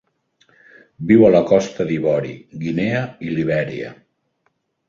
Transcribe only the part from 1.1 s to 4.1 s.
Viu a la Costa d'Ivori, Guinea i Libèria.